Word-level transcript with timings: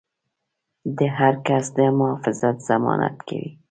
د 0.97 0.99
هر 1.17 1.33
کس 1.47 1.63
د 1.77 1.77
محافظت 1.99 2.55
ضمانت 2.69 3.15
کوي. 3.27 3.49